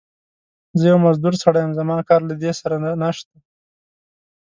[0.79, 3.35] زه يو مزدور سړی يم، زما کار له دې سره نشته.